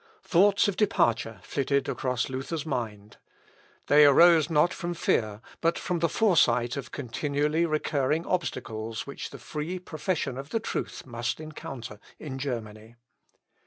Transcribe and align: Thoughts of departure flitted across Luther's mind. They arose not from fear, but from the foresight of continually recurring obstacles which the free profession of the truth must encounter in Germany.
Thoughts 0.23 0.67
of 0.67 0.77
departure 0.77 1.39
flitted 1.43 1.87
across 1.87 2.27
Luther's 2.27 2.65
mind. 2.65 3.17
They 3.85 4.03
arose 4.03 4.49
not 4.49 4.73
from 4.73 4.95
fear, 4.95 5.41
but 5.61 5.77
from 5.77 5.99
the 5.99 6.09
foresight 6.09 6.75
of 6.75 6.89
continually 6.91 7.67
recurring 7.67 8.25
obstacles 8.25 9.05
which 9.05 9.29
the 9.29 9.37
free 9.37 9.77
profession 9.77 10.39
of 10.39 10.49
the 10.49 10.59
truth 10.59 11.05
must 11.05 11.39
encounter 11.39 11.99
in 12.17 12.39
Germany. 12.39 12.95